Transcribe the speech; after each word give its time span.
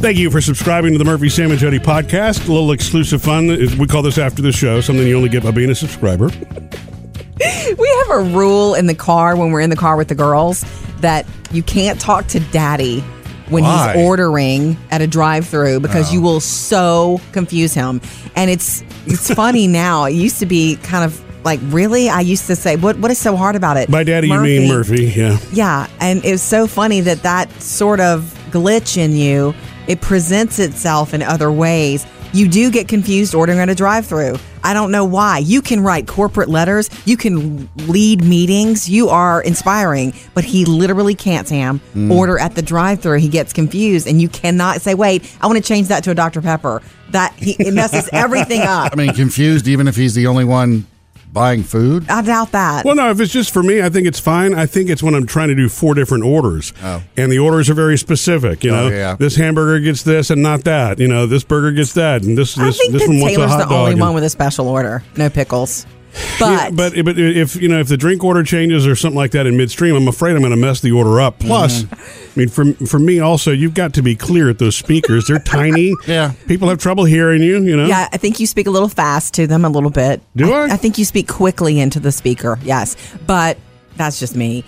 Thank 0.00 0.16
you 0.16 0.30
for 0.30 0.40
subscribing 0.40 0.92
to 0.92 0.98
the 0.98 1.04
Murphy 1.04 1.28
Sam 1.28 1.50
and 1.50 1.58
Jodi 1.58 1.80
podcast. 1.80 2.48
A 2.48 2.52
little 2.52 2.70
exclusive 2.70 3.20
fun. 3.20 3.48
We 3.48 3.86
call 3.88 4.00
this 4.00 4.16
after 4.16 4.40
the 4.40 4.52
show, 4.52 4.80
something 4.80 5.04
you 5.04 5.16
only 5.16 5.28
get 5.28 5.42
by 5.42 5.50
being 5.50 5.70
a 5.70 5.74
subscriber. 5.74 6.30
We 7.78 7.88
have 8.08 8.10
a 8.10 8.22
rule 8.36 8.74
in 8.74 8.86
the 8.86 8.94
car 8.94 9.36
when 9.36 9.52
we're 9.52 9.60
in 9.60 9.70
the 9.70 9.76
car 9.76 9.96
with 9.96 10.08
the 10.08 10.14
girls 10.14 10.64
that 11.00 11.26
you 11.52 11.62
can't 11.62 12.00
talk 12.00 12.26
to 12.28 12.40
daddy 12.40 13.00
when 13.48 13.62
Why? 13.62 13.92
he's 13.92 14.06
ordering 14.06 14.76
at 14.90 15.02
a 15.02 15.06
drive-through 15.06 15.80
because 15.80 16.12
you 16.12 16.20
oh. 16.20 16.22
will 16.22 16.40
so 16.40 17.20
confuse 17.32 17.74
him. 17.74 18.00
And 18.34 18.50
it's 18.50 18.82
it's 19.06 19.32
funny 19.34 19.66
now. 19.66 20.04
It 20.04 20.14
used 20.14 20.38
to 20.40 20.46
be 20.46 20.76
kind 20.82 21.04
of 21.04 21.22
like 21.44 21.60
really 21.64 22.08
I 22.08 22.20
used 22.20 22.46
to 22.46 22.56
say 22.56 22.76
what 22.76 22.98
what 22.98 23.10
is 23.10 23.18
so 23.18 23.36
hard 23.36 23.54
about 23.54 23.76
it? 23.76 23.90
By 23.90 24.02
daddy, 24.02 24.28
you 24.28 24.40
mean 24.40 24.68
Murphy. 24.68 25.06
Yeah. 25.06 25.38
Yeah, 25.52 25.86
and 26.00 26.24
it 26.24 26.32
was 26.32 26.42
so 26.42 26.66
funny 26.66 27.02
that 27.02 27.22
that 27.22 27.52
sort 27.60 28.00
of 28.00 28.34
glitch 28.50 28.96
in 28.96 29.14
you 29.14 29.54
it 29.88 30.00
presents 30.00 30.58
itself 30.58 31.14
in 31.14 31.22
other 31.22 31.50
ways. 31.50 32.06
You 32.32 32.46
do 32.46 32.70
get 32.70 32.88
confused 32.88 33.34
ordering 33.34 33.58
at 33.58 33.70
a 33.70 33.74
drive-through. 33.74 34.36
I 34.62 34.74
don't 34.74 34.90
know 34.90 35.04
why. 35.04 35.38
You 35.38 35.62
can 35.62 35.82
write 35.82 36.06
corporate 36.06 36.50
letters, 36.50 36.90
you 37.06 37.16
can 37.16 37.68
lead 37.86 38.22
meetings, 38.22 38.88
you 38.88 39.08
are 39.08 39.40
inspiring, 39.40 40.12
but 40.34 40.44
he 40.44 40.66
literally 40.66 41.14
can't, 41.14 41.48
Sam. 41.48 41.80
Mm. 41.94 42.14
Order 42.14 42.38
at 42.38 42.54
the 42.54 42.62
drive-through, 42.62 43.18
he 43.18 43.28
gets 43.28 43.52
confused 43.54 44.06
and 44.06 44.20
you 44.20 44.28
cannot 44.28 44.82
say, 44.82 44.94
"Wait, 44.94 45.34
I 45.40 45.46
want 45.46 45.56
to 45.56 45.66
change 45.66 45.88
that 45.88 46.04
to 46.04 46.10
a 46.10 46.14
Dr 46.14 46.42
Pepper." 46.42 46.82
That 47.10 47.32
he, 47.34 47.52
it 47.58 47.72
messes 47.72 48.08
everything 48.12 48.60
up. 48.60 48.92
I 48.92 48.96
mean, 48.96 49.14
confused 49.14 49.66
even 49.66 49.88
if 49.88 49.96
he's 49.96 50.14
the 50.14 50.26
only 50.26 50.44
one 50.44 50.86
buying 51.32 51.62
food. 51.62 52.08
I 52.08 52.22
doubt 52.22 52.52
that. 52.52 52.84
Well, 52.84 52.94
no, 52.94 53.10
if 53.10 53.20
it's 53.20 53.32
just 53.32 53.52
for 53.52 53.62
me, 53.62 53.82
I 53.82 53.88
think 53.88 54.06
it's 54.06 54.18
fine. 54.20 54.54
I 54.54 54.66
think 54.66 54.88
it's 54.90 55.02
when 55.02 55.14
I'm 55.14 55.26
trying 55.26 55.48
to 55.48 55.54
do 55.54 55.68
four 55.68 55.94
different 55.94 56.24
orders. 56.24 56.72
Oh. 56.82 57.02
And 57.16 57.30
the 57.30 57.38
orders 57.38 57.68
are 57.70 57.74
very 57.74 57.98
specific. 57.98 58.64
You 58.64 58.70
oh, 58.70 58.74
know, 58.74 58.86
Oh, 58.86 58.96
yeah. 58.96 59.16
this 59.16 59.36
hamburger 59.36 59.80
gets 59.80 60.02
this 60.02 60.30
and 60.30 60.42
not 60.42 60.64
that. 60.64 60.98
You 60.98 61.08
know, 61.08 61.26
this 61.26 61.44
burger 61.44 61.72
gets 61.72 61.92
that. 61.94 62.22
And 62.22 62.36
this, 62.36 62.58
I 62.58 62.64
this, 62.64 62.78
think 62.78 62.92
this 62.92 63.02
that 63.02 63.08
one 63.08 63.20
wants 63.20 63.34
a 63.34 63.36
Taylor's 63.36 63.50
hot 63.52 63.58
the 63.58 63.64
dog. 63.64 63.72
only 63.72 63.92
and- 63.92 64.00
one 64.00 64.14
with 64.14 64.24
a 64.24 64.30
special 64.30 64.68
order, 64.68 65.02
no 65.16 65.28
pickles. 65.30 65.86
But 66.38 66.50
Yeah, 66.50 66.70
but 66.70 67.04
but 67.04 67.18
if 67.18 67.56
you 67.56 67.68
know 67.68 67.80
if 67.80 67.88
the 67.88 67.96
drink 67.96 68.22
order 68.24 68.42
changes 68.42 68.86
or 68.86 68.94
something 68.96 69.16
like 69.16 69.32
that 69.32 69.46
in 69.46 69.56
midstream, 69.56 69.94
I'm 69.96 70.08
afraid 70.08 70.32
I'm 70.32 70.40
going 70.40 70.50
to 70.50 70.56
mess 70.56 70.80
the 70.80 70.92
order 70.92 71.20
up. 71.20 71.38
Plus, 71.38 71.82
Mm-hmm. 71.84 71.94
I 71.94 72.40
mean, 72.42 72.48
for 72.48 72.86
for 72.86 72.98
me 72.98 73.18
also, 73.20 73.50
you've 73.50 73.74
got 73.74 73.94
to 73.94 74.02
be 74.02 74.14
clear 74.14 74.48
at 74.50 74.58
those 74.58 74.76
speakers. 74.76 75.26
They're 75.26 75.38
tiny. 75.40 75.92
Yeah. 76.06 76.32
people 76.46 76.68
have 76.68 76.78
trouble 76.78 77.04
hearing 77.04 77.42
you. 77.42 77.62
You 77.62 77.76
know. 77.76 77.86
Yeah, 77.86 78.08
I 78.12 78.16
think 78.16 78.40
you 78.40 78.46
speak 78.46 78.66
a 78.66 78.70
little 78.70 78.88
fast 78.88 79.34
to 79.34 79.46
them 79.46 79.64
a 79.64 79.68
little 79.68 79.90
bit. 79.90 80.22
Do 80.36 80.52
I? 80.52 80.64
I 80.66 80.76
think 80.76 80.98
you 80.98 81.04
speak 81.04 81.28
quickly 81.28 81.80
into 81.80 82.00
the 82.00 82.12
speaker. 82.12 82.58
Yes, 82.62 82.96
but 83.26 83.58
that's 83.96 84.18
just 84.20 84.36
me. 84.36 84.64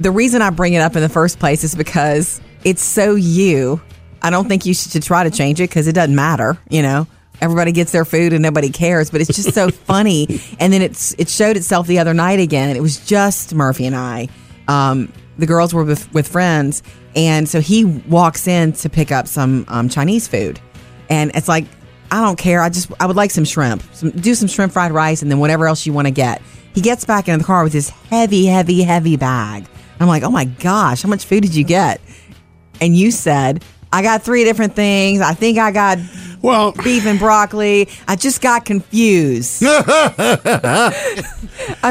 The 0.00 0.10
reason 0.10 0.42
I 0.42 0.50
bring 0.50 0.74
it 0.74 0.80
up 0.80 0.94
in 0.96 1.02
the 1.02 1.08
first 1.08 1.38
place 1.38 1.64
is 1.64 1.74
because 1.74 2.40
it's 2.64 2.82
so 2.82 3.14
you. 3.14 3.80
I 4.22 4.30
don't 4.30 4.48
think 4.48 4.66
you 4.66 4.74
should 4.74 5.02
try 5.02 5.24
to 5.24 5.30
change 5.30 5.60
it 5.60 5.68
because 5.70 5.86
it 5.86 5.92
doesn't 5.94 6.14
matter. 6.14 6.58
You 6.68 6.82
know, 6.82 7.06
everybody 7.40 7.72
gets 7.72 7.92
their 7.92 8.04
food 8.04 8.32
and 8.32 8.42
nobody 8.42 8.70
cares. 8.70 9.10
But 9.10 9.20
it's 9.20 9.34
just 9.34 9.54
so 9.54 9.70
funny. 9.86 10.40
And 10.58 10.72
then 10.72 10.82
it's 10.82 11.14
it 11.18 11.28
showed 11.28 11.56
itself 11.56 11.86
the 11.86 11.98
other 11.98 12.14
night 12.14 12.40
again. 12.40 12.76
It 12.76 12.80
was 12.80 13.04
just 13.04 13.54
Murphy 13.54 13.86
and 13.86 13.96
I. 13.96 14.28
Um, 14.68 15.12
the 15.36 15.46
girls 15.46 15.74
were 15.74 15.84
with, 15.84 16.12
with 16.14 16.28
friends, 16.28 16.82
and 17.16 17.48
so 17.48 17.60
he 17.60 17.84
walks 17.84 18.46
in 18.46 18.72
to 18.74 18.88
pick 18.88 19.10
up 19.10 19.26
some 19.26 19.64
um, 19.66 19.88
Chinese 19.88 20.28
food, 20.28 20.60
and 21.10 21.32
it's 21.34 21.48
like 21.48 21.64
I 22.10 22.20
don't 22.20 22.38
care. 22.38 22.62
I 22.62 22.68
just 22.68 22.90
I 23.00 23.06
would 23.06 23.16
like 23.16 23.30
some 23.30 23.44
shrimp. 23.44 23.82
Some, 23.92 24.10
do 24.10 24.34
some 24.34 24.48
shrimp 24.48 24.72
fried 24.72 24.92
rice 24.92 25.22
and 25.22 25.30
then 25.30 25.40
whatever 25.40 25.66
else 25.66 25.84
you 25.84 25.92
want 25.92 26.06
to 26.06 26.12
get. 26.12 26.40
He 26.74 26.80
gets 26.80 27.04
back 27.04 27.28
in 27.28 27.38
the 27.38 27.44
car 27.44 27.64
with 27.64 27.72
this 27.72 27.88
heavy, 27.88 28.46
heavy, 28.46 28.82
heavy 28.82 29.16
bag. 29.16 29.66
I'm 30.00 30.08
like, 30.08 30.22
oh 30.22 30.30
my 30.30 30.44
gosh, 30.44 31.02
how 31.02 31.08
much 31.08 31.24
food 31.24 31.42
did 31.42 31.54
you 31.54 31.64
get? 31.64 32.00
And 32.80 32.96
you 32.96 33.10
said, 33.10 33.64
I 33.92 34.02
got 34.02 34.22
three 34.22 34.44
different 34.44 34.74
things. 34.74 35.20
I 35.20 35.34
think 35.34 35.58
I 35.58 35.70
got 35.70 35.98
Well, 36.44 36.72
beef 36.72 37.06
and 37.06 37.18
broccoli. 37.18 37.88
I 38.06 38.16
just 38.16 38.42
got 38.42 38.66
confused. 38.66 39.62
I 39.66 40.92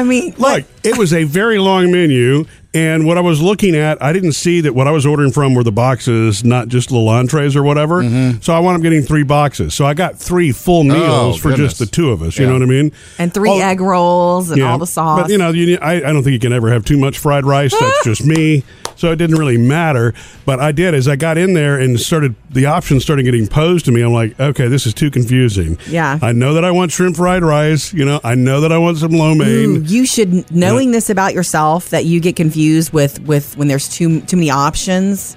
mean, 0.06 0.32
look, 0.38 0.64
it 0.84 0.96
was 0.96 1.12
a 1.12 1.24
very 1.24 1.58
long 1.58 1.90
menu. 1.90 2.44
And 2.74 3.06
what 3.06 3.16
I 3.16 3.20
was 3.20 3.40
looking 3.40 3.76
at, 3.76 4.02
I 4.02 4.12
didn't 4.12 4.32
see 4.32 4.60
that 4.62 4.74
what 4.74 4.88
I 4.88 4.90
was 4.90 5.06
ordering 5.06 5.30
from 5.30 5.54
were 5.54 5.62
the 5.62 5.70
boxes, 5.72 6.42
not 6.44 6.66
just 6.68 6.90
little 6.90 7.08
entrees 7.08 7.54
or 7.54 7.62
whatever. 7.62 8.02
Mm-hmm. 8.02 8.40
So 8.40 8.52
I 8.52 8.58
wound 8.58 8.76
up 8.76 8.82
getting 8.82 9.02
three 9.02 9.22
boxes. 9.22 9.74
So 9.74 9.86
I 9.86 9.94
got 9.94 10.18
three 10.18 10.50
full 10.50 10.82
meals 10.82 11.38
for 11.38 11.48
Oh, 11.48 11.50
goodness. 11.52 11.70
just 11.74 11.78
the 11.78 11.86
two 11.86 12.10
of 12.10 12.20
us. 12.20 12.36
You 12.36 12.44
Yeah. 12.46 12.48
know 12.52 12.58
what 12.58 12.62
I 12.62 12.66
mean? 12.66 12.92
and 13.18 13.32
three 13.32 13.50
Oh, 13.50 13.60
egg 13.60 13.80
rolls 13.80 14.50
and 14.50 14.60
all 14.62 14.78
the 14.78 14.86
sauce. 14.88 15.22
But 15.22 15.30
you 15.30 15.38
know, 15.38 15.50
you, 15.50 15.78
I, 15.80 15.94
I 15.98 16.00
don't 16.00 16.22
think 16.24 16.32
you 16.32 16.40
can 16.40 16.52
ever 16.52 16.70
have 16.72 16.84
too 16.84 16.98
much 16.98 17.16
fried 17.18 17.44
rice. 17.46 17.72
That's 17.78 18.04
just 18.04 18.24
me. 18.24 18.64
So 18.96 19.10
it 19.10 19.16
didn't 19.16 19.36
really 19.38 19.58
matter. 19.58 20.14
But 20.44 20.60
I 20.60 20.70
did 20.72 20.94
as 20.94 21.08
I 21.08 21.16
got 21.16 21.36
in 21.36 21.54
there 21.54 21.78
and 21.78 21.98
started 22.00 22.34
the 22.50 22.66
options 22.66 23.02
started 23.02 23.24
getting 23.24 23.46
posed 23.48 23.84
to 23.86 23.92
me. 23.92 24.02
I'm 24.02 24.12
like, 24.12 24.38
okay, 24.38 24.68
this 24.68 24.86
is 24.86 24.94
too 24.94 25.10
confusing. 25.10 25.78
Yeah. 25.88 26.18
I 26.22 26.32
know 26.32 26.54
that 26.54 26.64
I 26.64 26.70
want 26.70 26.92
shrimp 26.92 27.16
fried 27.16 27.42
rice. 27.42 27.92
You 27.92 28.04
know, 28.04 28.20
I 28.24 28.34
know 28.36 28.60
that 28.60 28.70
I 28.72 28.78
want 28.78 28.98
some 28.98 29.10
lo 29.12 29.32
Ooh, 29.32 29.34
mein. 29.34 29.84
you 29.86 30.06
should 30.06 30.48
knowing 30.50 30.90
this 30.92 31.10
about 31.10 31.34
yourself 31.34 31.90
that 31.90 32.04
you 32.04 32.20
get 32.20 32.36
confused 32.36 32.63
with 32.92 33.20
with 33.20 33.56
when 33.56 33.68
there's 33.68 33.88
too 33.88 34.20
too 34.22 34.36
many 34.36 34.50
options. 34.50 35.36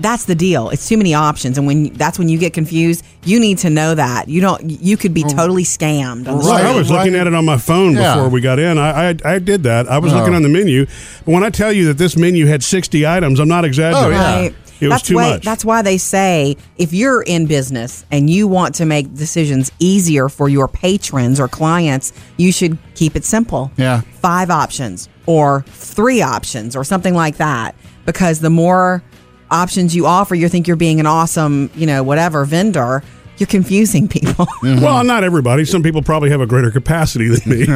That's 0.00 0.24
the 0.24 0.34
deal. 0.34 0.70
It's 0.70 0.88
too 0.88 0.96
many 0.96 1.14
options, 1.14 1.58
and 1.58 1.66
when 1.66 1.92
that's 1.92 2.18
when 2.18 2.28
you 2.28 2.36
get 2.38 2.52
confused, 2.52 3.04
you 3.24 3.38
need 3.38 3.58
to 3.58 3.70
know 3.70 3.94
that 3.94 4.28
you 4.28 4.40
don't. 4.40 4.62
You 4.64 4.96
could 4.96 5.14
be 5.14 5.24
oh. 5.24 5.28
totally 5.28 5.62
scammed. 5.62 6.26
on 6.26 6.38
the 6.38 6.44
Right, 6.44 6.64
I 6.64 6.74
was 6.74 6.90
right. 6.90 6.98
looking 6.98 7.14
at 7.14 7.26
it 7.26 7.34
on 7.34 7.44
my 7.44 7.58
phone 7.58 7.92
Yeah. 7.92 8.14
before 8.14 8.28
we 8.30 8.40
got 8.40 8.58
in. 8.58 8.78
I, 8.78 9.10
I 9.10 9.14
I 9.24 9.38
did 9.38 9.62
that. 9.62 9.88
I 9.88 9.98
was 9.98 10.12
Oh. 10.12 10.18
looking 10.18 10.34
on 10.34 10.42
the 10.42 10.48
menu. 10.48 10.86
But 11.24 11.32
when 11.32 11.44
I 11.44 11.50
tell 11.50 11.72
you 11.72 11.86
that 11.86 11.98
this 11.98 12.16
menu 12.16 12.46
had 12.46 12.64
60 12.64 13.06
items, 13.06 13.38
I'm 13.38 13.48
not 13.48 13.64
exaggerating. 13.64 14.18
Oh, 14.18 14.22
yeah. 14.22 14.40
Right. 14.40 14.54
It 14.80 14.88
was 14.88 14.94
that's 14.94 15.08
too 15.08 15.14
why, 15.14 15.30
much. 15.30 15.44
That's 15.44 15.64
why 15.64 15.82
they 15.82 15.96
say 15.96 16.56
if 16.76 16.92
you're 16.92 17.22
in 17.22 17.46
business 17.46 18.04
and 18.10 18.28
you 18.28 18.48
want 18.48 18.74
to 18.76 18.84
make 18.84 19.14
decisions 19.14 19.70
easier 19.78 20.28
for 20.28 20.48
your 20.48 20.66
patrons 20.66 21.38
or 21.38 21.46
clients, 21.46 22.12
you 22.36 22.50
should 22.50 22.76
keep 22.96 23.14
it 23.14 23.24
simple. 23.24 23.70
Yeah. 23.76 24.00
Five 24.00 24.50
options 24.50 25.08
or 25.26 25.62
three 25.68 26.22
options 26.22 26.74
or 26.76 26.84
something 26.84 27.14
like 27.14 27.36
that. 27.36 27.74
Because 28.04 28.40
the 28.40 28.50
more 28.50 29.02
options 29.50 29.94
you 29.94 30.06
offer, 30.06 30.34
you 30.34 30.48
think 30.48 30.66
you're 30.66 30.76
being 30.76 30.98
an 31.00 31.06
awesome, 31.06 31.70
you 31.74 31.86
know, 31.86 32.02
whatever 32.02 32.44
vendor, 32.44 33.02
you're 33.38 33.46
confusing 33.46 34.08
people. 34.08 34.46
Mm-hmm. 34.62 34.80
Well, 34.84 35.02
not 35.02 35.24
everybody. 35.24 35.64
Some 35.64 35.82
people 35.82 36.02
probably 36.02 36.30
have 36.30 36.40
a 36.40 36.46
greater 36.46 36.70
capacity 36.70 37.26
than 37.28 37.40
me. 37.50 37.62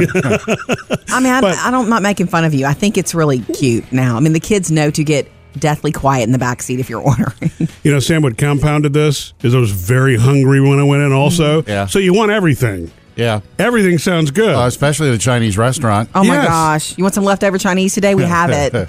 I 1.08 1.20
mean, 1.20 1.32
I, 1.32 1.40
But- 1.40 1.58
I 1.58 1.70
don't, 1.72 1.84
I'm 1.84 1.90
not 1.90 2.00
making 2.02 2.28
fun 2.28 2.44
of 2.44 2.54
you. 2.54 2.64
I 2.64 2.74
think 2.74 2.96
it's 2.96 3.12
really 3.12 3.40
cute 3.40 3.90
now. 3.90 4.16
I 4.16 4.20
mean, 4.20 4.32
the 4.32 4.40
kids 4.40 4.70
know 4.70 4.88
to 4.92 5.02
get 5.02 5.28
deathly 5.58 5.90
quiet 5.90 6.22
in 6.24 6.32
the 6.32 6.38
back 6.38 6.62
seat 6.62 6.78
if 6.78 6.88
you're 6.88 7.00
ordering. 7.02 7.50
You 7.82 7.90
know, 7.92 7.98
Sam, 7.98 8.22
what 8.22 8.38
compounded 8.38 8.92
this 8.92 9.32
is 9.42 9.52
I 9.54 9.58
was 9.58 9.72
very 9.72 10.16
hungry 10.16 10.60
when 10.60 10.78
I 10.78 10.84
went 10.84 11.02
in 11.02 11.12
also. 11.12 11.62
Yeah. 11.64 11.86
So 11.86 11.98
you 11.98 12.14
want 12.14 12.30
everything. 12.30 12.92
Yeah. 13.16 13.40
Everything 13.58 13.98
sounds 13.98 14.30
good. 14.30 14.54
Uh, 14.54 14.66
especially 14.66 15.10
the 15.10 15.18
Chinese 15.18 15.56
restaurant. 15.58 16.10
Oh 16.14 16.22
my 16.22 16.34
Yes. 16.34 16.46
gosh. 16.48 16.98
You 16.98 17.04
want 17.04 17.14
some 17.14 17.24
leftover 17.24 17.58
Chinese 17.58 17.94
today? 17.94 18.14
We 18.14 18.22
have 18.38 18.50
it. 18.50 18.88